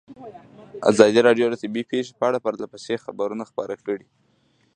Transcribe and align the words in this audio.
ازادي 0.91 1.19
راډیو 1.27 1.47
د 1.49 1.55
طبیعي 1.63 1.89
پېښې 1.91 2.13
په 2.19 2.23
اړه 2.29 2.43
پرله 2.45 2.65
پسې 2.73 2.93
خبرونه 3.05 3.43
خپاره 3.49 3.75
کړي. 3.85 4.07